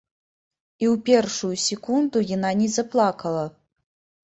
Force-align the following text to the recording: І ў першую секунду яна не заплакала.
І 0.83 0.87
ў 0.87 0.95
першую 1.09 1.53
секунду 1.67 2.25
яна 2.35 2.51
не 2.65 2.69
заплакала. 2.79 3.47